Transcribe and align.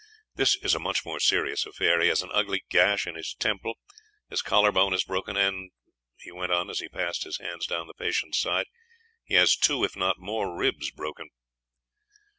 This 0.33 0.55
is 0.63 0.73
a 0.73 0.79
much 0.79 1.05
more 1.05 1.19
serious 1.19 1.63
affair; 1.63 1.99
he 2.01 2.07
has 2.07 2.23
an 2.23 2.31
ugly 2.33 2.63
gash 2.71 3.05
in 3.05 3.13
his 3.13 3.35
temple, 3.35 3.75
his 4.31 4.41
collarbone 4.41 4.95
is 4.95 5.03
broken, 5.03 5.37
and," 5.37 5.69
he 6.17 6.31
went 6.31 6.51
on, 6.51 6.71
as 6.71 6.79
he 6.79 6.89
passed 6.89 7.23
his 7.23 7.37
hands 7.37 7.67
down 7.67 7.85
the 7.85 7.93
patient's 7.93 8.39
side, 8.39 8.65
"he 9.23 9.35
has 9.35 9.55
two, 9.55 9.83
if 9.83 9.95
not 9.95 10.17
more 10.17 10.57
ribs 10.57 10.89
broken." 10.89 11.29